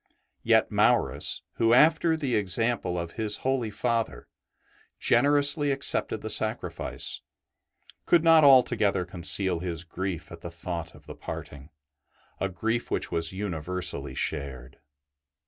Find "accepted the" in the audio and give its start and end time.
5.69-6.29